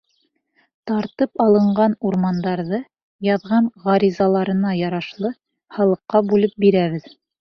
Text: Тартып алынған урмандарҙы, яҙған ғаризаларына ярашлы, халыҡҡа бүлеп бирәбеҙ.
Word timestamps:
Тартып 0.91 1.41
алынған 1.43 1.93
урмандарҙы, 2.09 2.79
яҙған 3.27 3.67
ғаризаларына 3.85 4.73
ярашлы, 4.81 5.33
халыҡҡа 5.77 6.23
бүлеп 6.33 6.57
бирәбеҙ. 6.67 7.07